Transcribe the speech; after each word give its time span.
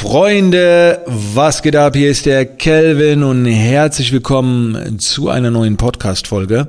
Freunde, 0.00 1.04
was 1.06 1.60
geht 1.60 1.76
ab? 1.76 1.94
Hier 1.94 2.10
ist 2.10 2.24
der 2.24 2.46
Kelvin 2.46 3.22
und 3.22 3.44
herzlich 3.44 4.12
willkommen 4.12 4.98
zu 4.98 5.28
einer 5.28 5.50
neuen 5.50 5.76
Podcast-Folge. 5.76 6.68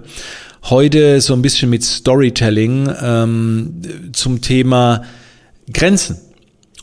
Heute 0.64 1.22
so 1.22 1.33
ein 1.33 1.42
bisschen 1.42 1.70
mit 1.70 1.82
Storytelling 1.82 2.94
ähm, 3.02 3.82
zum 4.12 4.42
Thema 4.42 5.04
Grenzen. 5.72 6.17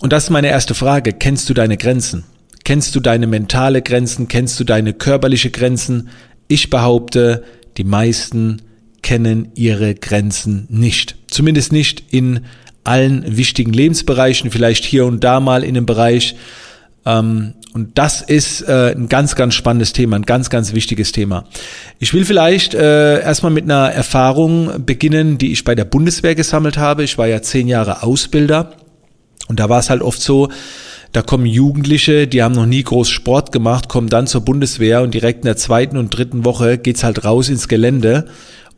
Und 0.00 0.14
das 0.14 0.24
ist 0.24 0.30
meine 0.30 0.48
erste 0.48 0.72
Frage. 0.72 1.12
Kennst 1.12 1.50
du 1.50 1.54
deine 1.54 1.76
Grenzen? 1.76 2.24
Kennst 2.64 2.94
du 2.94 3.00
deine 3.00 3.26
mentale 3.26 3.82
Grenzen? 3.82 4.26
Kennst 4.26 4.58
du 4.58 4.64
deine 4.64 4.94
körperliche 4.94 5.50
Grenzen? 5.50 6.08
Ich 6.48 6.70
behaupte, 6.70 7.44
die 7.76 7.84
meisten 7.84 8.62
kennen 9.02 9.52
ihre 9.54 9.94
Grenzen 9.94 10.66
nicht. 10.70 11.16
Zumindest 11.28 11.72
nicht 11.72 12.04
in 12.10 12.46
allen 12.88 13.36
wichtigen 13.36 13.72
Lebensbereichen, 13.72 14.50
vielleicht 14.50 14.84
hier 14.84 15.04
und 15.04 15.22
da 15.22 15.40
mal 15.40 15.62
in 15.62 15.76
einem 15.76 15.86
Bereich. 15.86 16.34
Ähm, 17.04 17.54
und 17.74 17.98
das 17.98 18.22
ist 18.22 18.62
äh, 18.62 18.94
ein 18.96 19.08
ganz, 19.08 19.36
ganz 19.36 19.54
spannendes 19.54 19.92
Thema, 19.92 20.16
ein 20.16 20.22
ganz, 20.22 20.50
ganz 20.50 20.72
wichtiges 20.72 21.12
Thema. 21.12 21.44
Ich 21.98 22.14
will 22.14 22.24
vielleicht 22.24 22.74
äh, 22.74 23.20
erstmal 23.20 23.52
mit 23.52 23.64
einer 23.64 23.90
Erfahrung 23.90 24.84
beginnen, 24.84 25.38
die 25.38 25.52
ich 25.52 25.64
bei 25.64 25.74
der 25.74 25.84
Bundeswehr 25.84 26.34
gesammelt 26.34 26.78
habe. 26.78 27.04
Ich 27.04 27.18
war 27.18 27.26
ja 27.26 27.42
zehn 27.42 27.68
Jahre 27.68 28.02
Ausbilder 28.02 28.72
und 29.48 29.60
da 29.60 29.68
war 29.68 29.80
es 29.80 29.90
halt 29.90 30.02
oft 30.02 30.20
so, 30.20 30.48
da 31.12 31.22
kommen 31.22 31.46
Jugendliche, 31.46 32.26
die 32.26 32.42
haben 32.42 32.54
noch 32.54 32.66
nie 32.66 32.82
groß 32.82 33.08
Sport 33.08 33.52
gemacht, 33.52 33.88
kommen 33.88 34.08
dann 34.08 34.26
zur 34.26 34.42
Bundeswehr 34.42 35.02
und 35.02 35.14
direkt 35.14 35.40
in 35.40 35.46
der 35.46 35.56
zweiten 35.56 35.96
und 35.96 36.10
dritten 36.10 36.44
Woche 36.44 36.78
geht's 36.78 37.04
halt 37.04 37.24
raus 37.24 37.48
ins 37.48 37.68
Gelände 37.68 38.26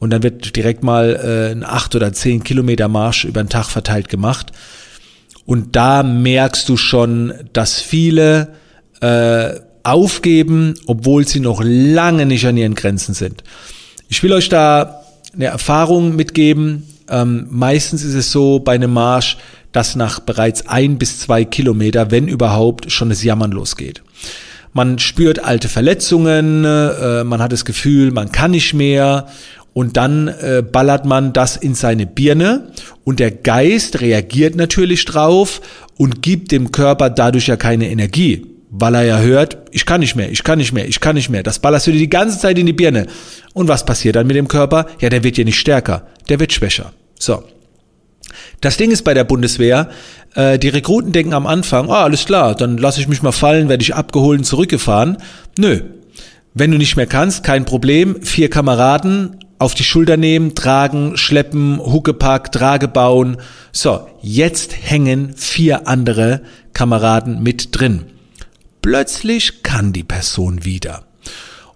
und 0.00 0.10
dann 0.10 0.24
wird 0.24 0.56
direkt 0.56 0.82
mal 0.82 1.14
äh, 1.22 1.52
ein 1.52 1.62
acht 1.62 1.94
oder 1.94 2.12
zehn 2.12 2.42
Kilometer 2.42 2.88
Marsch 2.88 3.24
über 3.24 3.42
den 3.42 3.50
Tag 3.50 3.66
verteilt 3.66 4.08
gemacht. 4.08 4.50
Und 5.46 5.76
da 5.76 6.02
merkst 6.02 6.68
du 6.68 6.76
schon, 6.76 7.34
dass 7.52 7.80
viele 7.80 8.54
äh, 9.00 9.50
aufgeben, 9.82 10.74
obwohl 10.86 11.26
sie 11.26 11.40
noch 11.40 11.60
lange 11.62 12.26
nicht 12.26 12.46
an 12.46 12.56
ihren 12.56 12.74
Grenzen 12.74 13.14
sind. 13.14 13.44
Ich 14.08 14.22
will 14.22 14.32
euch 14.32 14.48
da 14.48 15.02
eine 15.34 15.46
Erfahrung 15.46 16.16
mitgeben. 16.16 16.86
Ähm, 17.08 17.46
meistens 17.50 18.02
ist 18.02 18.14
es 18.14 18.32
so 18.32 18.58
bei 18.58 18.74
einem 18.74 18.92
Marsch, 18.92 19.36
dass 19.72 19.96
nach 19.96 20.20
bereits 20.20 20.66
ein 20.66 20.98
bis 20.98 21.20
zwei 21.20 21.44
Kilometer, 21.44 22.10
wenn 22.10 22.26
überhaupt, 22.26 22.90
schon 22.90 23.10
das 23.10 23.22
Jammern 23.22 23.52
losgeht. 23.52 24.02
Man 24.72 24.98
spürt 24.98 25.42
alte 25.42 25.68
Verletzungen, 25.68 26.64
äh, 26.64 27.24
man 27.24 27.42
hat 27.42 27.52
das 27.52 27.64
Gefühl, 27.64 28.12
man 28.12 28.30
kann 28.30 28.52
nicht 28.52 28.72
mehr 28.72 29.26
und 29.72 29.96
dann 29.96 30.28
äh, 30.28 30.62
ballert 30.62 31.04
man 31.04 31.32
das 31.32 31.56
in 31.56 31.74
seine 31.74 32.06
Birne 32.06 32.72
und 33.04 33.20
der 33.20 33.30
Geist 33.30 34.00
reagiert 34.00 34.56
natürlich 34.56 35.04
drauf 35.04 35.60
und 35.96 36.22
gibt 36.22 36.50
dem 36.50 36.72
Körper 36.72 37.10
dadurch 37.10 37.46
ja 37.46 37.56
keine 37.56 37.88
Energie, 37.90 38.46
weil 38.70 38.94
er 38.94 39.02
ja 39.04 39.18
hört, 39.18 39.58
ich 39.70 39.86
kann 39.86 40.00
nicht 40.00 40.16
mehr, 40.16 40.30
ich 40.30 40.42
kann 40.42 40.58
nicht 40.58 40.72
mehr, 40.72 40.88
ich 40.88 41.00
kann 41.00 41.14
nicht 41.14 41.30
mehr. 41.30 41.42
Das 41.42 41.58
ballerst 41.58 41.86
du 41.86 41.92
dir 41.92 41.98
die 41.98 42.10
ganze 42.10 42.38
Zeit 42.38 42.58
in 42.58 42.66
die 42.66 42.72
Birne. 42.72 43.06
Und 43.52 43.68
was 43.68 43.84
passiert 43.84 44.16
dann 44.16 44.26
mit 44.26 44.36
dem 44.36 44.48
Körper? 44.48 44.86
Ja, 45.00 45.08
der 45.08 45.22
wird 45.22 45.38
ja 45.38 45.44
nicht 45.44 45.58
stärker, 45.58 46.06
der 46.28 46.40
wird 46.40 46.52
schwächer. 46.52 46.92
So. 47.18 47.44
Das 48.60 48.76
Ding 48.76 48.90
ist 48.90 49.02
bei 49.02 49.14
der 49.14 49.24
Bundeswehr, 49.24 49.90
äh, 50.34 50.58
die 50.58 50.68
Rekruten 50.68 51.12
denken 51.12 51.32
am 51.32 51.46
Anfang, 51.46 51.90
ah, 51.90 52.04
alles 52.04 52.24
klar, 52.24 52.54
dann 52.54 52.78
lasse 52.78 53.00
ich 53.00 53.08
mich 53.08 53.22
mal 53.22 53.32
fallen, 53.32 53.68
werde 53.68 53.82
ich 53.82 53.94
abgeholt 53.94 54.38
und 54.38 54.44
zurückgefahren. 54.44 55.16
Nö. 55.58 55.80
Wenn 56.54 56.70
du 56.70 56.78
nicht 56.78 56.96
mehr 56.96 57.06
kannst, 57.06 57.44
kein 57.44 57.64
Problem. 57.64 58.22
Vier 58.22 58.50
Kameraden, 58.50 59.36
auf 59.60 59.74
die 59.74 59.84
Schulter 59.84 60.16
nehmen, 60.16 60.54
tragen, 60.54 61.18
schleppen, 61.18 61.78
Huckepack, 61.78 62.50
Trage 62.50 62.88
bauen. 62.88 63.36
So, 63.72 64.06
jetzt 64.22 64.74
hängen 64.74 65.34
vier 65.36 65.86
andere 65.86 66.40
Kameraden 66.72 67.42
mit 67.42 67.68
drin. 67.78 68.06
Plötzlich 68.80 69.62
kann 69.62 69.92
die 69.92 70.02
Person 70.02 70.64
wieder. 70.64 71.04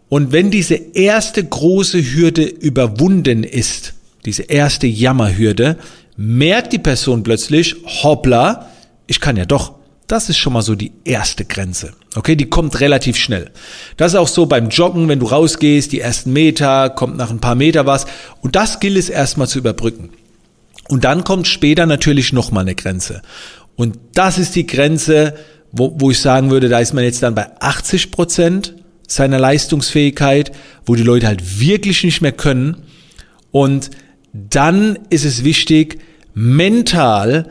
Und 0.08 0.32
wenn 0.32 0.50
diese 0.50 0.76
erste 0.76 1.44
große 1.44 2.02
Hürde 2.02 2.44
überwunden 2.44 3.44
ist, 3.44 3.92
diese 4.24 4.44
erste 4.44 4.86
Jammerhürde, 4.86 5.76
merkt 6.16 6.72
die 6.72 6.78
Person 6.78 7.22
plötzlich, 7.22 7.76
hoppla, 7.84 8.70
ich 9.06 9.20
kann 9.20 9.36
ja 9.36 9.44
doch. 9.44 9.73
Das 10.06 10.28
ist 10.28 10.36
schon 10.36 10.52
mal 10.52 10.62
so 10.62 10.74
die 10.74 10.92
erste 11.04 11.44
Grenze. 11.46 11.94
Okay, 12.14 12.36
die 12.36 12.48
kommt 12.48 12.80
relativ 12.80 13.16
schnell. 13.16 13.50
Das 13.96 14.12
ist 14.12 14.18
auch 14.18 14.28
so 14.28 14.46
beim 14.46 14.68
Joggen, 14.68 15.08
wenn 15.08 15.18
du 15.18 15.26
rausgehst, 15.26 15.92
die 15.92 16.00
ersten 16.00 16.32
Meter, 16.32 16.90
kommt 16.90 17.16
nach 17.16 17.30
ein 17.30 17.40
paar 17.40 17.54
Meter 17.54 17.86
was. 17.86 18.06
Und 18.42 18.54
das 18.54 18.80
gilt 18.80 18.98
es 18.98 19.08
erstmal 19.08 19.48
zu 19.48 19.58
überbrücken. 19.58 20.10
Und 20.88 21.04
dann 21.04 21.24
kommt 21.24 21.48
später 21.48 21.86
natürlich 21.86 22.32
nochmal 22.34 22.64
eine 22.64 22.74
Grenze. 22.74 23.22
Und 23.76 23.98
das 24.12 24.38
ist 24.38 24.54
die 24.54 24.66
Grenze, 24.66 25.34
wo, 25.72 25.94
wo 25.98 26.10
ich 26.10 26.20
sagen 26.20 26.50
würde, 26.50 26.68
da 26.68 26.78
ist 26.78 26.92
man 26.92 27.04
jetzt 27.04 27.22
dann 27.22 27.34
bei 27.34 27.48
80 27.60 28.10
Prozent 28.10 28.74
seiner 29.08 29.38
Leistungsfähigkeit, 29.38 30.52
wo 30.84 30.94
die 30.94 31.02
Leute 31.02 31.26
halt 31.26 31.60
wirklich 31.60 32.04
nicht 32.04 32.20
mehr 32.20 32.32
können. 32.32 32.82
Und 33.50 33.90
dann 34.32 34.98
ist 35.08 35.24
es 35.24 35.44
wichtig, 35.44 35.98
mental 36.34 37.48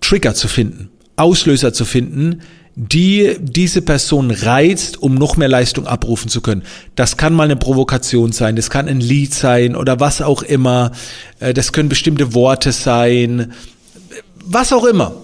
Trigger 0.00 0.34
zu 0.34 0.48
finden. 0.48 0.90
Auslöser 1.16 1.72
zu 1.72 1.84
finden, 1.84 2.42
die 2.76 3.36
diese 3.40 3.80
Person 3.80 4.30
reizt, 4.30 5.02
um 5.02 5.14
noch 5.14 5.38
mehr 5.38 5.48
Leistung 5.48 5.86
abrufen 5.86 6.28
zu 6.28 6.42
können. 6.42 6.62
Das 6.94 7.16
kann 7.16 7.32
mal 7.32 7.44
eine 7.44 7.56
Provokation 7.56 8.32
sein, 8.32 8.54
das 8.54 8.68
kann 8.68 8.86
ein 8.86 9.00
Lied 9.00 9.32
sein 9.32 9.74
oder 9.74 9.98
was 9.98 10.20
auch 10.20 10.42
immer. 10.42 10.92
Äh, 11.40 11.54
das 11.54 11.72
können 11.72 11.88
bestimmte 11.88 12.34
Worte 12.34 12.72
sein, 12.72 13.52
was 14.44 14.74
auch 14.74 14.84
immer. 14.84 15.14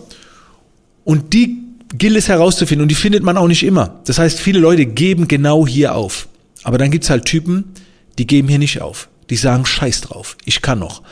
Und 1.05 1.35
die 1.35 1.59
gilt 1.95 2.17
es 2.17 2.29
herauszufinden 2.29 2.83
und 2.83 2.89
die 2.89 2.95
findet 2.95 3.23
man 3.23 3.37
auch 3.37 3.49
nicht 3.49 3.65
immer. 3.65 4.01
Das 4.07 4.19
heißt, 4.19 4.41
viele 4.41 4.59
Leute 4.59 4.87
geben 4.87 5.29
genau 5.29 5.67
hier 5.67 5.95
auf. 5.95 6.29
Aber 6.63 6.79
dann 6.79 6.91
gibt's 6.91 7.11
halt 7.11 7.27
Typen, 7.27 7.73
die 8.19 8.27
geben 8.27 8.49
hier 8.49 8.59
nicht 8.59 8.81
auf. 8.81 9.09
Die 9.29 9.37
sagen 9.37 9.67
Scheiß 9.67 10.01
drauf, 10.03 10.39
ich 10.47 10.63
kann 10.63 10.79
noch. 10.79 11.03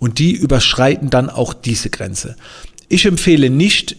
Und 0.00 0.18
die 0.18 0.32
überschreiten 0.32 1.08
dann 1.08 1.30
auch 1.30 1.54
diese 1.54 1.88
Grenze. 1.88 2.36
Ich 2.88 3.06
empfehle 3.06 3.48
nicht, 3.48 3.96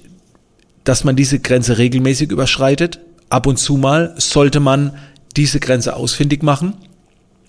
dass 0.85 1.03
man 1.03 1.17
diese 1.17 1.39
Grenze 1.39 1.77
regelmäßig 1.77 2.31
überschreitet. 2.31 2.99
Ab 3.29 3.47
und 3.47 3.57
zu 3.57 3.75
mal 3.75 4.15
sollte 4.17 4.61
man 4.61 4.93
diese 5.35 5.59
Grenze 5.59 5.95
ausfindig 5.95 6.41
machen. 6.41 6.75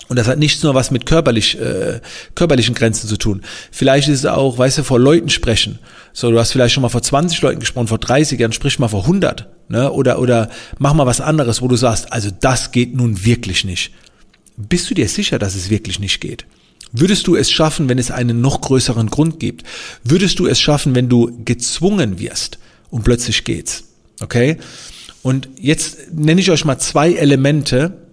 Und 0.08 0.16
das 0.16 0.28
hat 0.28 0.38
nichts 0.38 0.62
nur 0.62 0.74
was 0.74 0.90
mit 0.90 1.04
körperlich, 1.04 1.58
äh, 1.58 2.00
körperlichen 2.34 2.74
Grenzen 2.74 3.08
zu 3.08 3.16
tun. 3.16 3.42
Vielleicht 3.72 4.08
ist 4.08 4.20
es 4.20 4.26
auch, 4.26 4.56
weißt 4.56 4.78
du, 4.78 4.82
vor 4.84 5.00
Leuten 5.00 5.30
sprechen. 5.30 5.78
So, 6.12 6.30
du 6.30 6.38
hast 6.38 6.52
vielleicht 6.52 6.74
schon 6.74 6.82
mal 6.82 6.88
vor 6.88 7.02
20 7.02 7.40
Leuten 7.42 7.60
gesprochen, 7.60 7.88
vor 7.88 7.98
30, 7.98 8.38
dann 8.38 8.52
sprich 8.52 8.78
mal 8.78 8.88
vor 8.88 9.02
100. 9.02 9.46
Ne? 9.68 9.90
Oder, 9.90 10.20
oder 10.20 10.48
mach 10.78 10.94
mal 10.94 11.06
was 11.06 11.20
anderes, 11.20 11.60
wo 11.60 11.68
du 11.68 11.76
sagst, 11.76 12.12
also 12.12 12.30
das 12.40 12.70
geht 12.70 12.94
nun 12.94 13.24
wirklich 13.24 13.64
nicht. 13.64 13.92
Bist 14.56 14.88
du 14.88 14.94
dir 14.94 15.08
sicher, 15.08 15.38
dass 15.38 15.54
es 15.54 15.70
wirklich 15.70 15.98
nicht 15.98 16.20
geht? 16.20 16.46
Würdest 16.92 17.26
du 17.26 17.34
es 17.34 17.50
schaffen, 17.50 17.88
wenn 17.88 17.98
es 17.98 18.10
einen 18.10 18.40
noch 18.40 18.60
größeren 18.60 19.10
Grund 19.10 19.40
gibt? 19.40 19.64
Würdest 20.04 20.38
du 20.38 20.46
es 20.46 20.60
schaffen, 20.60 20.94
wenn 20.94 21.08
du 21.08 21.42
gezwungen 21.44 22.20
wirst? 22.20 22.58
Und 22.90 23.04
plötzlich 23.04 23.44
geht's. 23.44 23.84
Okay? 24.20 24.58
Und 25.22 25.48
jetzt 25.58 26.12
nenne 26.12 26.40
ich 26.40 26.50
euch 26.50 26.64
mal 26.64 26.78
zwei 26.78 27.12
Elemente, 27.12 28.06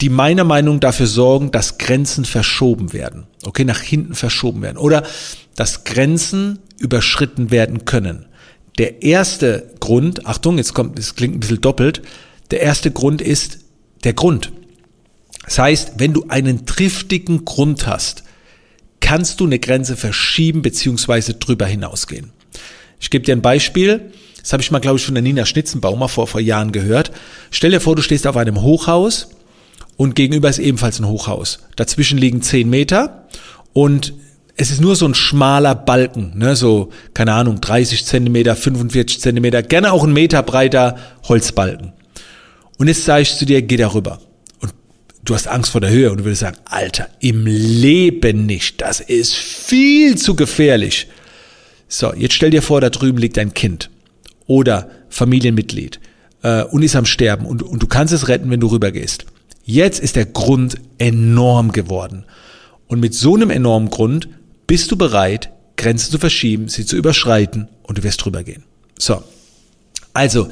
die 0.00 0.08
meiner 0.08 0.44
Meinung 0.44 0.80
dafür 0.80 1.06
sorgen, 1.06 1.50
dass 1.50 1.78
Grenzen 1.78 2.24
verschoben 2.24 2.92
werden. 2.92 3.26
Okay, 3.44 3.64
nach 3.64 3.80
hinten 3.80 4.14
verschoben 4.14 4.62
werden. 4.62 4.78
Oder 4.78 5.04
dass 5.56 5.84
Grenzen 5.84 6.60
überschritten 6.78 7.50
werden 7.50 7.84
können. 7.84 8.26
Der 8.78 9.02
erste 9.02 9.70
Grund, 9.80 10.26
Achtung, 10.26 10.58
jetzt 10.58 10.74
kommt, 10.74 10.98
es 10.98 11.14
klingt 11.14 11.36
ein 11.36 11.40
bisschen 11.40 11.60
doppelt. 11.60 12.02
Der 12.50 12.60
erste 12.60 12.90
Grund 12.90 13.20
ist 13.20 13.58
der 14.04 14.14
Grund. 14.14 14.52
Das 15.44 15.58
heißt, 15.58 15.92
wenn 15.98 16.12
du 16.12 16.26
einen 16.28 16.66
triftigen 16.66 17.44
Grund 17.44 17.86
hast, 17.86 18.24
kannst 19.00 19.40
du 19.40 19.44
eine 19.44 19.58
Grenze 19.58 19.96
verschieben 19.96 20.62
beziehungsweise 20.62 21.34
drüber 21.34 21.66
hinausgehen. 21.66 22.32
Ich 23.00 23.10
gebe 23.10 23.24
dir 23.24 23.34
ein 23.34 23.42
Beispiel. 23.42 24.12
Das 24.40 24.52
habe 24.52 24.62
ich 24.62 24.70
mal, 24.70 24.78
glaube 24.78 24.98
ich, 24.98 25.04
von 25.04 25.14
der 25.14 25.22
Nina 25.22 25.46
Schnitzenbaumer 25.46 26.08
vor, 26.08 26.26
vor 26.26 26.40
Jahren 26.40 26.72
gehört. 26.72 27.12
Stell 27.50 27.70
dir 27.70 27.80
vor, 27.80 27.96
du 27.96 28.02
stehst 28.02 28.26
auf 28.26 28.36
einem 28.36 28.60
Hochhaus 28.60 29.28
und 29.96 30.14
gegenüber 30.14 30.48
ist 30.48 30.58
ebenfalls 30.58 30.98
ein 31.00 31.08
Hochhaus. 31.08 31.60
Dazwischen 31.76 32.18
liegen 32.18 32.42
zehn 32.42 32.68
Meter 32.68 33.26
und 33.72 34.12
es 34.56 34.70
ist 34.70 34.80
nur 34.80 34.96
so 34.96 35.06
ein 35.06 35.14
schmaler 35.14 35.74
Balken, 35.74 36.32
ne, 36.36 36.54
so, 36.54 36.90
keine 37.12 37.32
Ahnung, 37.32 37.60
30 37.60 38.04
Zentimeter, 38.04 38.54
45 38.54 39.20
Zentimeter, 39.20 39.62
gerne 39.62 39.92
auch 39.92 40.04
ein 40.04 40.12
Meter 40.12 40.42
breiter 40.42 40.96
Holzbalken. 41.24 41.92
Und 42.78 42.88
jetzt 42.88 43.04
sage 43.04 43.22
ich 43.22 43.36
zu 43.36 43.46
dir, 43.46 43.62
geh 43.62 43.76
darüber. 43.76 44.20
Und 44.60 44.72
du 45.24 45.34
hast 45.34 45.48
Angst 45.48 45.72
vor 45.72 45.80
der 45.80 45.90
Höhe 45.90 46.10
und 46.10 46.18
du 46.18 46.24
würdest 46.24 46.42
sagen, 46.42 46.58
Alter, 46.66 47.08
im 47.20 47.46
Leben 47.46 48.46
nicht, 48.46 48.80
das 48.80 49.00
ist 49.00 49.34
viel 49.34 50.16
zu 50.16 50.36
gefährlich. 50.36 51.08
So, 51.88 52.14
jetzt 52.14 52.34
stell 52.34 52.50
dir 52.50 52.62
vor, 52.62 52.80
da 52.80 52.90
drüben 52.90 53.18
liegt 53.18 53.38
ein 53.38 53.54
Kind 53.54 53.90
oder 54.46 54.90
Familienmitglied 55.08 56.00
äh, 56.42 56.62
und 56.64 56.82
ist 56.82 56.96
am 56.96 57.06
Sterben 57.06 57.46
und, 57.46 57.62
und 57.62 57.82
du 57.82 57.86
kannst 57.86 58.12
es 58.12 58.28
retten, 58.28 58.50
wenn 58.50 58.60
du 58.60 58.68
rübergehst. 58.68 59.26
Jetzt 59.64 60.00
ist 60.00 60.16
der 60.16 60.26
Grund 60.26 60.76
enorm 60.98 61.72
geworden. 61.72 62.24
Und 62.86 63.00
mit 63.00 63.14
so 63.14 63.34
einem 63.34 63.50
enormen 63.50 63.90
Grund 63.90 64.28
bist 64.66 64.90
du 64.90 64.96
bereit, 64.96 65.50
Grenzen 65.76 66.10
zu 66.12 66.18
verschieben, 66.18 66.68
sie 66.68 66.84
zu 66.84 66.96
überschreiten 66.96 67.68
und 67.82 67.98
du 67.98 68.02
wirst 68.02 68.24
drüber 68.24 68.42
gehen. 68.42 68.64
So. 68.98 69.22
Also, 70.12 70.48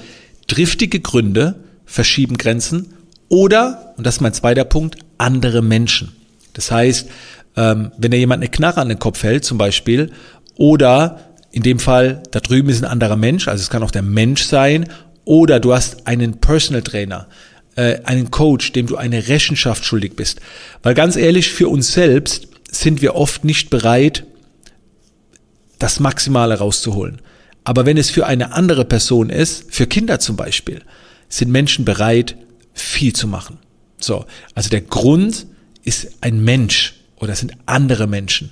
driftige 0.46 1.00
Gründe 1.00 1.61
verschieben 1.85 2.37
Grenzen 2.38 2.94
oder, 3.28 3.94
und 3.96 4.06
das 4.06 4.17
ist 4.17 4.20
mein 4.20 4.35
zweiter 4.35 4.64
Punkt, 4.64 4.96
andere 5.19 5.62
Menschen. 5.62 6.12
Das 6.55 6.70
heißt, 6.70 7.08
ähm, 7.56 7.93
wenn 7.96 8.11
dir 8.11 8.19
jemand 8.19 8.43
eine 8.43 8.50
Knarre 8.50 8.81
an 8.81 8.88
den 8.88 8.99
Kopf 8.99 9.23
hält 9.23 9.44
zum 9.44 9.58
Beispiel 9.58 10.11
oder 10.56 11.20
in 11.50 11.62
dem 11.62 11.78
Fall, 11.78 12.22
da 12.31 12.40
drüben 12.40 12.70
ist 12.70 12.82
ein 12.82 12.90
anderer 12.90 13.16
Mensch, 13.16 13.46
also 13.46 13.60
es 13.60 13.70
kann 13.70 13.82
auch 13.82 13.90
der 13.90 14.02
Mensch 14.02 14.44
sein, 14.44 14.88
oder 15.25 15.60
du 15.60 15.72
hast 15.72 16.06
einen 16.06 16.40
Personal 16.40 16.82
Trainer, 16.82 17.28
äh, 17.76 18.00
einen 18.04 18.31
Coach, 18.31 18.72
dem 18.72 18.87
du 18.87 18.96
eine 18.96 19.28
Rechenschaft 19.28 19.84
schuldig 19.84 20.16
bist. 20.16 20.40
Weil 20.82 20.94
ganz 20.94 21.16
ehrlich, 21.16 21.50
für 21.50 21.69
uns 21.69 21.93
selbst 21.93 22.49
sind 22.70 23.02
wir 23.02 23.14
oft 23.14 23.44
nicht 23.44 23.70
bereit, 23.70 24.25
das 25.78 26.00
Maximale 26.00 26.58
rauszuholen. 26.58 27.20
Aber 27.64 27.87
wenn 27.87 27.96
es 27.96 28.10
für 28.10 28.26
eine 28.26 28.52
andere 28.52 28.84
Person 28.84 29.31
ist, 29.31 29.72
für 29.72 29.87
Kinder 29.87 30.19
zum 30.19 30.37
Beispiel, 30.37 30.82
sind 31.28 31.50
Menschen 31.50 31.84
bereit, 31.84 32.37
viel 32.75 33.12
zu 33.12 33.28
machen. 33.28 33.58
So, 33.99 34.25
also 34.54 34.69
der 34.69 34.81
Grund 34.81 35.46
ist 35.84 36.08
ein 36.20 36.43
Mensch 36.43 36.94
oder 37.16 37.34
sind 37.34 37.52
andere 37.66 38.06
Menschen. 38.06 38.50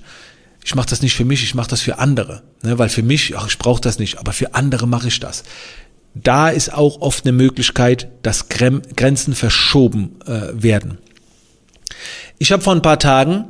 Ich 0.64 0.74
mache 0.74 0.88
das 0.88 1.02
nicht 1.02 1.14
für 1.14 1.24
mich, 1.24 1.42
ich 1.42 1.54
mache 1.54 1.70
das 1.70 1.80
für 1.80 1.98
andere, 1.98 2.42
ne? 2.62 2.78
weil 2.78 2.88
für 2.88 3.02
mich, 3.02 3.36
ach, 3.36 3.48
ich 3.48 3.58
brauche 3.58 3.80
das 3.80 3.98
nicht, 3.98 4.18
aber 4.18 4.32
für 4.32 4.54
andere 4.54 4.86
mache 4.86 5.08
ich 5.08 5.20
das. 5.20 5.44
Da 6.14 6.48
ist 6.48 6.72
auch 6.74 7.00
oft 7.00 7.24
eine 7.24 7.32
Möglichkeit, 7.32 8.08
dass 8.22 8.48
Grenzen 8.48 9.34
verschoben 9.34 10.20
äh, 10.26 10.62
werden. 10.62 10.98
Ich 12.38 12.52
habe 12.52 12.62
vor 12.62 12.74
ein 12.74 12.82
paar 12.82 12.98
Tagen 12.98 13.44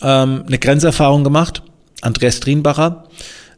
ähm, 0.00 0.44
eine 0.46 0.58
Grenzerfahrung 0.58 1.24
gemacht. 1.24 1.62
Andreas 2.00 2.40
Drienbacher, 2.40 3.04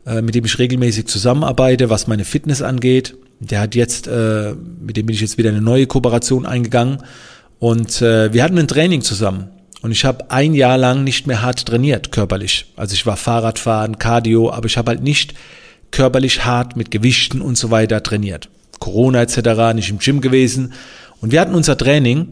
äh, 0.07 0.23
mit 0.23 0.35
dem 0.35 0.45
ich 0.45 0.59
regelmäßig 0.59 1.07
zusammenarbeite, 1.07 1.91
was 1.91 2.07
meine 2.07 2.25
Fitness 2.25 2.63
angeht. 2.63 3.15
Der 3.39 3.61
hat 3.61 3.75
jetzt, 3.75 4.07
äh, 4.07 4.55
mit 4.81 4.97
dem 4.97 5.07
bin 5.07 5.15
ich 5.15 5.21
jetzt 5.21 5.39
wieder 5.39 5.51
eine 5.51 5.61
neue 5.61 5.87
Kooperation 5.87 6.47
eingegangen. 6.47 7.03
Und 7.59 8.03
äh, 8.03 8.33
wir 8.33 8.43
hatten 8.43 8.59
ein 8.59 8.69
Training 8.69 9.03
zusammen. 9.03 9.49
Und 9.83 9.93
ich 9.93 10.05
habe 10.05 10.31
ein 10.31 10.55
Jahr 10.55 10.77
lang 10.77 11.05
nicht 11.05 11.27
mehr 11.27 11.43
hart 11.43 11.67
trainiert, 11.67 12.13
körperlich. 12.13 12.67
Also 12.77 12.95
ich 12.95 13.07
war 13.07 13.17
Fahrradfahren, 13.17 13.99
Cardio, 13.99 14.51
aber 14.53 14.67
ich 14.67 14.77
habe 14.77 14.91
halt 14.91 15.03
nicht 15.03 15.35
körperlich 15.91 16.45
hart 16.45 16.77
mit 16.77 16.91
Gewichten 16.91 17.41
und 17.41 17.57
so 17.57 17.71
weiter 17.71 18.03
trainiert. 18.03 18.49
Corona 18.79 19.23
etc., 19.23 19.75
nicht 19.75 19.91
im 19.91 19.99
Gym 19.99 20.21
gewesen. 20.21 20.73
Und 21.21 21.33
wir 21.33 21.41
hatten 21.41 21.55
unser 21.55 21.77
Training 21.77 22.29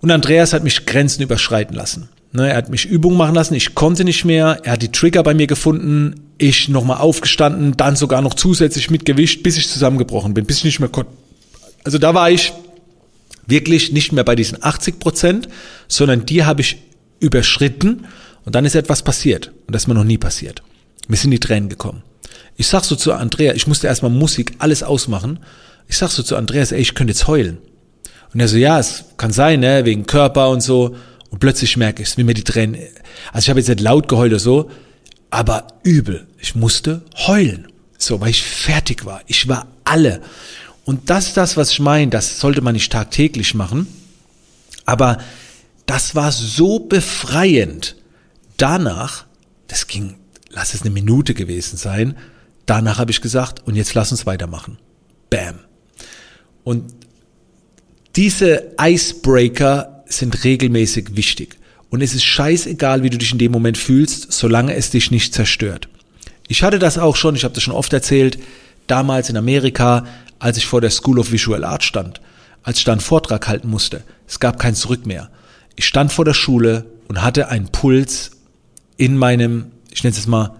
und 0.00 0.10
Andreas 0.10 0.52
hat 0.52 0.64
mich 0.64 0.86
Grenzen 0.86 1.22
überschreiten 1.22 1.74
lassen. 1.74 2.08
Ne, 2.34 2.48
er 2.48 2.56
hat 2.56 2.70
mich 2.70 2.86
Übungen 2.86 3.18
machen 3.18 3.34
lassen, 3.34 3.54
ich 3.54 3.74
konnte 3.74 4.04
nicht 4.04 4.24
mehr, 4.24 4.58
er 4.62 4.72
hat 4.72 4.82
die 4.82 4.90
Trigger 4.90 5.22
bei 5.22 5.34
mir 5.34 5.46
gefunden, 5.46 6.28
ich 6.38 6.70
nochmal 6.70 6.96
aufgestanden, 6.96 7.76
dann 7.76 7.94
sogar 7.94 8.22
noch 8.22 8.32
zusätzlich 8.32 8.90
mit 8.90 9.04
Gewicht, 9.04 9.42
bis 9.42 9.58
ich 9.58 9.68
zusammengebrochen 9.68 10.32
bin, 10.32 10.46
bis 10.46 10.58
ich 10.58 10.64
nicht 10.64 10.80
mehr 10.80 10.88
konnte. 10.88 11.12
Also 11.84 11.98
da 11.98 12.14
war 12.14 12.30
ich 12.30 12.54
wirklich 13.46 13.92
nicht 13.92 14.12
mehr 14.12 14.24
bei 14.24 14.34
diesen 14.36 14.62
80 14.62 14.98
Prozent, 14.98 15.48
sondern 15.88 16.26
die 16.26 16.44
habe 16.44 16.60
ich 16.60 16.78
überschritten 17.20 18.06
und 18.44 18.54
dann 18.54 18.64
ist 18.64 18.74
etwas 18.74 19.02
passiert 19.02 19.52
und 19.66 19.74
das 19.74 19.82
ist 19.82 19.88
mir 19.88 19.94
noch 19.94 20.04
nie 20.04 20.18
passiert. 20.18 20.62
Mir 21.08 21.16
sind 21.16 21.30
die 21.30 21.40
Tränen 21.40 21.68
gekommen. 21.68 22.02
Ich 22.56 22.68
sag 22.68 22.84
so 22.84 22.96
zu 22.96 23.12
Andrea, 23.12 23.54
ich 23.54 23.66
musste 23.66 23.86
erstmal 23.86 24.10
Musik, 24.10 24.54
alles 24.58 24.82
ausmachen. 24.82 25.40
Ich 25.88 25.98
sag 25.98 26.10
so 26.10 26.22
zu 26.22 26.36
Andreas, 26.36 26.72
ey, 26.72 26.80
ich 26.80 26.94
könnte 26.94 27.12
jetzt 27.12 27.26
heulen. 27.26 27.58
Und 28.32 28.40
er 28.40 28.48
so, 28.48 28.56
ja, 28.56 28.78
es 28.78 29.04
kann 29.16 29.32
sein, 29.32 29.60
ne, 29.60 29.84
wegen 29.84 30.06
Körper 30.06 30.50
und 30.50 30.62
so. 30.62 30.96
Und 31.30 31.38
plötzlich 31.38 31.76
merke 31.76 32.02
ich 32.02 32.08
es, 32.08 32.18
wie 32.18 32.24
mir 32.24 32.34
die 32.34 32.44
Tränen, 32.44 32.76
also 33.32 33.44
ich 33.44 33.50
habe 33.50 33.60
jetzt 33.60 33.68
nicht 33.68 33.80
laut 33.80 34.08
geheult 34.08 34.32
oder 34.32 34.38
so, 34.38 34.70
aber 35.30 35.66
übel. 35.82 36.26
Ich 36.38 36.54
musste 36.54 37.02
heulen. 37.26 37.68
So, 37.98 38.20
weil 38.20 38.30
ich 38.30 38.42
fertig 38.42 39.04
war. 39.04 39.22
Ich 39.26 39.48
war 39.48 39.66
alle. 39.84 40.20
Und 40.84 41.10
das 41.10 41.28
ist 41.28 41.36
das, 41.36 41.56
was 41.56 41.70
ich 41.70 41.80
meine. 41.80 42.10
Das 42.10 42.40
sollte 42.40 42.60
man 42.60 42.74
nicht 42.74 42.92
tagtäglich 42.92 43.54
machen. 43.54 43.86
Aber 44.84 45.18
das 45.86 46.14
war 46.14 46.32
so 46.32 46.80
befreiend. 46.80 47.96
Danach, 48.56 49.26
das 49.68 49.86
ging, 49.86 50.16
lass 50.50 50.74
es 50.74 50.82
eine 50.82 50.90
Minute 50.90 51.34
gewesen 51.34 51.76
sein. 51.76 52.16
Danach 52.66 52.98
habe 52.98 53.10
ich 53.10 53.20
gesagt, 53.20 53.66
und 53.66 53.76
jetzt 53.76 53.94
lass 53.94 54.12
uns 54.12 54.26
weitermachen. 54.26 54.78
Bam. 55.30 55.60
Und 56.64 56.92
diese 58.16 58.72
Icebreaker 58.80 60.04
sind 60.06 60.44
regelmäßig 60.44 61.16
wichtig. 61.16 61.56
Und 61.90 62.02
es 62.02 62.14
ist 62.14 62.24
scheißegal, 62.24 63.02
wie 63.02 63.10
du 63.10 63.18
dich 63.18 63.32
in 63.32 63.38
dem 63.38 63.52
Moment 63.52 63.78
fühlst, 63.78 64.32
solange 64.32 64.74
es 64.74 64.90
dich 64.90 65.10
nicht 65.10 65.34
zerstört. 65.34 65.88
Ich 66.48 66.62
hatte 66.62 66.78
das 66.78 66.98
auch 66.98 67.16
schon, 67.16 67.34
ich 67.34 67.44
habe 67.44 67.54
das 67.54 67.62
schon 67.62 67.74
oft 67.74 67.92
erzählt, 67.92 68.38
damals 68.86 69.30
in 69.30 69.36
Amerika, 69.36 70.06
als 70.42 70.56
ich 70.56 70.66
vor 70.66 70.80
der 70.80 70.90
School 70.90 71.20
of 71.20 71.30
Visual 71.30 71.62
Art 71.62 71.84
stand, 71.84 72.20
als 72.64 72.78
ich 72.78 72.84
da 72.84 72.90
einen 72.90 73.00
Vortrag 73.00 73.46
halten 73.46 73.70
musste. 73.70 74.02
Es 74.26 74.40
gab 74.40 74.58
kein 74.58 74.74
Zurück 74.74 75.06
mehr. 75.06 75.30
Ich 75.76 75.86
stand 75.86 76.12
vor 76.12 76.24
der 76.24 76.34
Schule 76.34 76.86
und 77.06 77.22
hatte 77.22 77.48
einen 77.48 77.68
Puls 77.68 78.32
in 78.96 79.16
meinem, 79.16 79.70
ich 79.92 80.02
nenne 80.02 80.16
es 80.16 80.26
mal, 80.26 80.56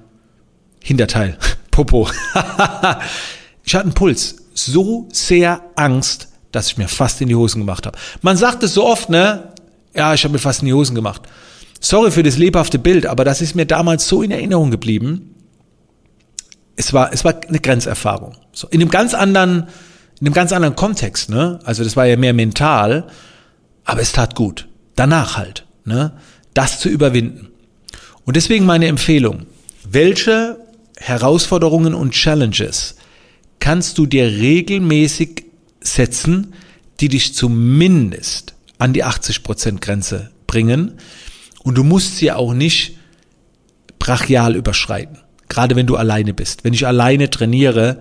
Hinterteil, 0.81 1.37
Popo. 1.73 2.09
ich 3.65 3.75
hatte 3.75 3.85
einen 3.85 3.95
Puls, 3.95 4.37
so 4.55 5.09
sehr 5.13 5.63
Angst, 5.75 6.29
dass 6.53 6.69
ich 6.69 6.79
mir 6.79 6.87
fast 6.87 7.21
in 7.21 7.27
die 7.27 7.35
Hosen 7.35 7.59
gemacht 7.59 7.85
habe. 7.85 7.99
Man 8.21 8.37
sagt 8.37 8.63
es 8.63 8.75
so 8.75 8.87
oft, 8.87 9.11
ne? 9.11 9.53
Ja, 9.95 10.15
ich 10.15 10.23
habe 10.23 10.33
mir 10.33 10.39
fast 10.39 10.61
in 10.63 10.67
die 10.67 10.75
Hosen 10.75 10.95
gemacht. 10.95 11.23
Sorry 11.81 12.13
für 12.13 12.23
das 12.23 12.39
lebhafte 12.39 12.79
Bild, 12.79 13.07
aber 13.07 13.25
das 13.25 13.41
ist 13.41 13.57
mir 13.57 13.67
damals 13.67 14.07
so 14.07 14.23
in 14.23 14.31
Erinnerung 14.31 14.71
geblieben. 14.71 15.32
Es 16.77 16.93
war, 16.93 17.13
es 17.13 17.25
war 17.25 17.41
eine 17.47 17.59
Grenzerfahrung. 17.59 18.37
So, 18.53 18.69
in 18.69 18.81
einem 18.81 18.91
ganz 18.91 19.15
anderen, 19.15 19.69
in 20.21 20.27
einem 20.27 20.35
ganz 20.35 20.53
anderen 20.53 20.77
Kontext, 20.77 21.31
ne? 21.31 21.59
Also 21.65 21.85
das 21.85 21.97
war 21.97 22.07
ja 22.07 22.17
mehr 22.17 22.33
mental, 22.33 23.07
aber 23.85 24.01
es 24.01 24.13
tat 24.13 24.35
gut. 24.35 24.69
Danach 24.95 25.37
halt, 25.37 25.67
ne? 25.85 26.13
Das 26.55 26.81
zu 26.81 26.89
überwinden. 26.89 27.49
Und 28.25 28.37
deswegen 28.37 28.65
meine 28.65 28.87
Empfehlung. 28.87 29.47
Welche 29.89 30.59
Herausforderungen 30.97 31.95
und 31.95 32.13
Challenges 32.13 32.97
kannst 33.59 33.99
du 33.99 34.07
dir 34.07 34.27
regelmäßig 34.27 35.45
setzen, 35.81 36.55
die 37.01 37.09
dich 37.09 37.35
zumindest 37.35 38.55
an 38.79 38.93
die 38.93 39.05
80% 39.05 39.81
Grenze 39.81 40.31
bringen. 40.47 40.99
Und 41.63 41.77
du 41.77 41.85
musst 41.85 42.17
sie 42.17 42.33
auch 42.33 42.55
nicht 42.55 42.97
brachial 43.99 44.57
überschreiten. 44.57 45.19
Gerade 45.53 45.77
wenn 45.77 45.87
du 45.87 45.97
alleine 45.97 46.33
bist. 46.33 46.65
Wenn 46.65 46.73
ich 46.73 46.87
alleine 46.87 47.29
trainiere, 47.29 47.99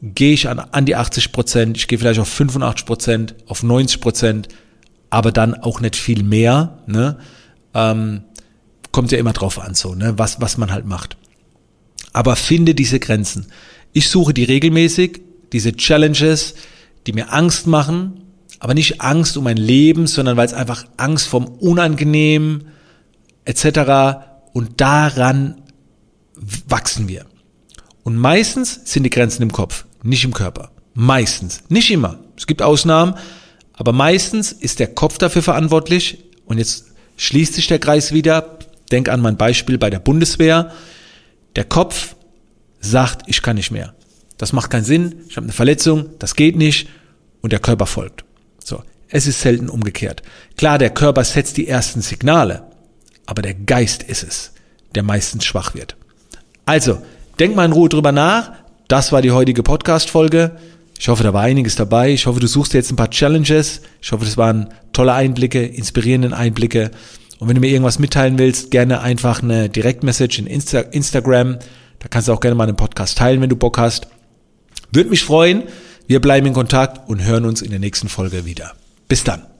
gehe 0.00 0.32
ich 0.32 0.48
an, 0.48 0.60
an 0.60 0.86
die 0.86 0.96
80% 0.96 1.74
ich 1.74 1.88
gehe 1.88 1.98
vielleicht 1.98 2.20
auf 2.20 2.40
85% 2.40 3.34
auf 3.48 3.64
90% 3.64 4.44
aber 5.10 5.32
dann 5.32 5.54
auch 5.54 5.80
nicht 5.80 5.96
viel 5.96 6.22
mehr. 6.22 6.78
Ne? 6.86 7.18
Ähm, 7.74 8.22
kommt 8.92 9.10
ja 9.10 9.18
immer 9.18 9.32
drauf 9.32 9.60
an, 9.60 9.74
so, 9.74 9.96
ne? 9.96 10.16
was, 10.16 10.40
was 10.40 10.56
man 10.56 10.70
halt 10.70 10.86
macht. 10.86 11.16
Aber 12.12 12.36
finde 12.36 12.76
diese 12.76 13.00
Grenzen. 13.00 13.46
Ich 13.92 14.08
suche 14.08 14.32
die 14.32 14.44
regelmäßig, 14.44 15.20
diese 15.52 15.72
Challenges, 15.72 16.54
die 17.08 17.12
mir 17.12 17.32
Angst 17.32 17.66
machen, 17.66 18.22
aber 18.60 18.74
nicht 18.74 19.00
Angst 19.00 19.36
um 19.36 19.42
mein 19.42 19.56
Leben, 19.56 20.06
sondern 20.06 20.36
weil 20.36 20.46
es 20.46 20.54
einfach 20.54 20.86
Angst 20.96 21.26
vom 21.26 21.48
Unangenehmen 21.48 22.68
etc. 23.46 24.20
Und 24.52 24.80
daran 24.80 25.56
wachsen 26.74 27.06
wir. 27.06 27.26
Und 28.02 28.16
meistens 28.16 28.80
sind 28.82 29.04
die 29.04 29.10
Grenzen 29.10 29.44
im 29.44 29.52
Kopf, 29.52 29.84
nicht 30.02 30.24
im 30.24 30.34
Körper. 30.34 30.72
Meistens. 30.92 31.62
Nicht 31.68 31.88
immer. 31.92 32.18
Es 32.36 32.48
gibt 32.48 32.62
Ausnahmen, 32.62 33.14
aber 33.74 33.92
meistens 33.92 34.50
ist 34.50 34.80
der 34.80 34.88
Kopf 34.88 35.16
dafür 35.18 35.42
verantwortlich. 35.42 36.24
Und 36.46 36.58
jetzt 36.58 36.86
schließt 37.16 37.54
sich 37.54 37.68
der 37.68 37.78
Kreis 37.78 38.12
wieder. 38.12 38.58
Denk 38.90 39.08
an 39.08 39.20
mein 39.20 39.36
Beispiel 39.36 39.78
bei 39.78 39.88
der 39.88 40.00
Bundeswehr. 40.00 40.72
Der 41.54 41.62
Kopf 41.62 42.16
sagt, 42.80 43.22
ich 43.28 43.40
kann 43.40 43.54
nicht 43.54 43.70
mehr. 43.70 43.94
Das 44.36 44.52
macht 44.52 44.72
keinen 44.72 44.84
Sinn, 44.84 45.20
ich 45.28 45.36
habe 45.36 45.44
eine 45.44 45.52
Verletzung, 45.52 46.10
das 46.18 46.34
geht 46.34 46.56
nicht 46.56 46.88
und 47.40 47.52
der 47.52 47.60
Körper 47.60 47.86
folgt. 47.86 48.24
So, 48.64 48.82
es 49.08 49.28
ist 49.28 49.40
selten 49.40 49.68
umgekehrt. 49.68 50.22
Klar, 50.56 50.78
der 50.78 50.90
Körper 50.90 51.22
setzt 51.22 51.56
die 51.56 51.68
ersten 51.68 52.02
Signale, 52.02 52.64
aber 53.26 53.42
der 53.42 53.54
Geist 53.54 54.02
ist 54.02 54.24
es, 54.24 54.52
der 54.96 55.04
meistens 55.04 55.44
schwach 55.44 55.76
wird. 55.76 55.96
Also, 56.66 56.98
denk 57.38 57.56
mal 57.56 57.64
in 57.64 57.72
Ruhe 57.72 57.88
drüber 57.88 58.12
nach. 58.12 58.52
Das 58.88 59.12
war 59.12 59.22
die 59.22 59.32
heutige 59.32 59.62
Podcast-Folge. 59.62 60.52
Ich 60.98 61.08
hoffe, 61.08 61.22
da 61.22 61.32
war 61.32 61.42
einiges 61.42 61.76
dabei. 61.76 62.12
Ich 62.12 62.26
hoffe, 62.26 62.40
du 62.40 62.46
suchst 62.46 62.74
jetzt 62.74 62.90
ein 62.90 62.96
paar 62.96 63.10
Challenges. 63.10 63.82
Ich 64.00 64.12
hoffe, 64.12 64.24
das 64.24 64.36
waren 64.36 64.68
tolle 64.92 65.12
Einblicke, 65.12 65.64
inspirierende 65.64 66.36
Einblicke. 66.36 66.90
Und 67.38 67.48
wenn 67.48 67.56
du 67.56 67.60
mir 67.60 67.70
irgendwas 67.70 67.98
mitteilen 67.98 68.38
willst, 68.38 68.70
gerne 68.70 69.00
einfach 69.00 69.42
eine 69.42 69.68
Direktmessage 69.68 70.38
in 70.38 70.46
Insta 70.46 70.80
Instagram. 70.80 71.58
Da 71.98 72.08
kannst 72.08 72.28
du 72.28 72.32
auch 72.32 72.40
gerne 72.40 72.54
mal 72.54 72.68
einen 72.68 72.76
Podcast 72.76 73.18
teilen, 73.18 73.40
wenn 73.40 73.50
du 73.50 73.56
Bock 73.56 73.78
hast. 73.78 74.08
Würde 74.92 75.10
mich 75.10 75.24
freuen. 75.24 75.64
Wir 76.06 76.20
bleiben 76.20 76.46
in 76.46 76.52
Kontakt 76.52 77.08
und 77.08 77.24
hören 77.24 77.44
uns 77.44 77.62
in 77.62 77.70
der 77.70 77.80
nächsten 77.80 78.08
Folge 78.08 78.44
wieder. 78.44 78.72
Bis 79.08 79.24
dann. 79.24 79.53